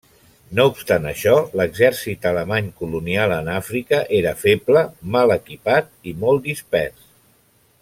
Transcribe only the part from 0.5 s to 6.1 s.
No obstant això, l'exèrcit alemany colonial en Àfrica era feble, mal equipat